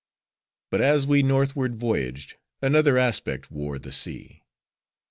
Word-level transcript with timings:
But 0.71 0.81
as 0.81 1.05
we 1.05 1.21
northward 1.21 1.75
voyaged, 1.75 2.35
another 2.59 2.97
aspect 2.97 3.51
wore 3.51 3.77
the 3.77 3.91
sea. 3.91 4.41